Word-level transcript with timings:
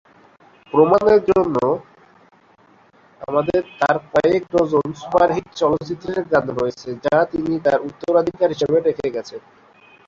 প্রমাণের 0.73 1.21
জন্য, 1.25 1.55
আমাদের 3.21 3.61
তাঁর 3.79 3.97
কয়েক 4.11 4.41
ডজন 4.51 4.87
সুপার-হিট 4.93 5.47
চলচ্চিত্রের 5.55 6.21
গান 6.23 6.45
রয়েছে 6.59 6.89
যা 7.05 7.17
তিনি 7.31 7.53
তাঁর 7.59 7.79
উত্তরাধিকার 7.81 8.49
হিসাবে 8.49 8.77
রেখে 8.79 9.07
গেছেন। 9.09 9.41